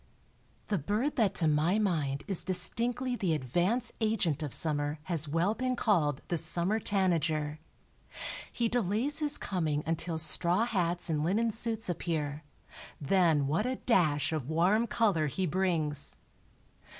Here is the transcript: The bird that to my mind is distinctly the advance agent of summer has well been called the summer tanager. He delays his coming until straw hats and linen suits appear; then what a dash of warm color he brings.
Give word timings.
The 0.69 0.79
bird 0.79 1.15
that 1.17 1.35
to 1.35 1.47
my 1.47 1.77
mind 1.77 2.23
is 2.27 2.43
distinctly 2.43 3.15
the 3.15 3.35
advance 3.35 3.91
agent 4.01 4.41
of 4.41 4.51
summer 4.51 4.97
has 5.03 5.27
well 5.27 5.53
been 5.53 5.75
called 5.75 6.21
the 6.27 6.37
summer 6.37 6.79
tanager. 6.79 7.59
He 8.51 8.67
delays 8.67 9.19
his 9.19 9.37
coming 9.37 9.83
until 9.85 10.17
straw 10.17 10.65
hats 10.65 11.07
and 11.07 11.23
linen 11.23 11.51
suits 11.51 11.87
appear; 11.87 12.41
then 12.99 13.45
what 13.45 13.67
a 13.67 13.75
dash 13.75 14.33
of 14.33 14.49
warm 14.49 14.87
color 14.87 15.27
he 15.27 15.45
brings. 15.45 16.15